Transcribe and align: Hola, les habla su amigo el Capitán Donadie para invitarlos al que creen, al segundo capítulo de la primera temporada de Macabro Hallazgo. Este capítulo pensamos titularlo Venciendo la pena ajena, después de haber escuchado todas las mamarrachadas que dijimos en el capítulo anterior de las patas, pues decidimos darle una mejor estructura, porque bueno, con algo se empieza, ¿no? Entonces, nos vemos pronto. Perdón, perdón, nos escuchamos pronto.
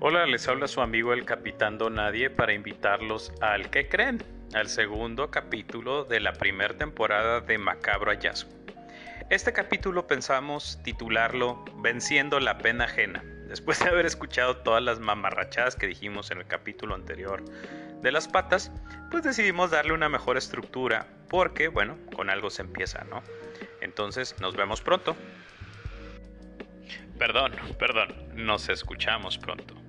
Hola, 0.00 0.26
les 0.26 0.46
habla 0.46 0.68
su 0.68 0.80
amigo 0.80 1.12
el 1.12 1.24
Capitán 1.24 1.76
Donadie 1.76 2.30
para 2.30 2.52
invitarlos 2.52 3.32
al 3.40 3.68
que 3.68 3.88
creen, 3.88 4.22
al 4.54 4.68
segundo 4.68 5.32
capítulo 5.32 6.04
de 6.04 6.20
la 6.20 6.34
primera 6.34 6.72
temporada 6.76 7.40
de 7.40 7.58
Macabro 7.58 8.12
Hallazgo. 8.12 8.48
Este 9.28 9.52
capítulo 9.52 10.06
pensamos 10.06 10.80
titularlo 10.84 11.64
Venciendo 11.78 12.38
la 12.38 12.58
pena 12.58 12.84
ajena, 12.84 13.24
después 13.48 13.80
de 13.80 13.88
haber 13.88 14.06
escuchado 14.06 14.58
todas 14.58 14.84
las 14.84 15.00
mamarrachadas 15.00 15.74
que 15.74 15.88
dijimos 15.88 16.30
en 16.30 16.38
el 16.38 16.46
capítulo 16.46 16.94
anterior 16.94 17.44
de 18.00 18.12
las 18.12 18.28
patas, 18.28 18.70
pues 19.10 19.24
decidimos 19.24 19.72
darle 19.72 19.94
una 19.94 20.08
mejor 20.08 20.36
estructura, 20.36 21.08
porque 21.28 21.66
bueno, 21.66 21.98
con 22.14 22.30
algo 22.30 22.50
se 22.50 22.62
empieza, 22.62 23.02
¿no? 23.02 23.24
Entonces, 23.80 24.36
nos 24.40 24.54
vemos 24.54 24.80
pronto. 24.80 25.16
Perdón, 27.18 27.56
perdón, 27.80 28.14
nos 28.36 28.68
escuchamos 28.68 29.36
pronto. 29.38 29.87